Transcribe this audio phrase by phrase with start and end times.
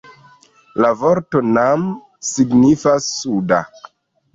[0.85, 1.87] La vorto "nam"
[2.33, 3.67] signifas 'suda'.